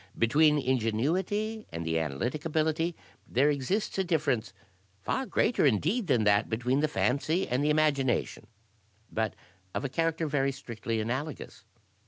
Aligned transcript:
Between 0.17 0.57
ingenuity 0.57 1.67
and 1.71 1.85
the 1.85 1.99
analytic 1.99 2.43
ability 2.43 2.95
there 3.27 3.51
exists 3.51 3.99
a 3.99 4.03
difference 4.03 4.51
far 5.03 5.27
greater, 5.27 5.63
indeed, 5.63 6.07
than 6.07 6.23
that 6.23 6.49
between 6.49 6.79
the 6.79 6.87
fancy 6.87 7.47
and 7.47 7.63
the 7.63 7.69
imagination, 7.69 8.47
but 9.11 9.35
of 9.75 9.85
a 9.85 9.89
character 9.89 10.25
very 10.25 10.51
strictly 10.51 10.99
analogous. 10.99 11.65